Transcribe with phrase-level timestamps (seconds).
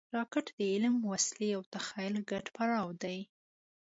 [0.17, 3.19] راکټ د علم، وسلې او تخیل ګډ پړاو دی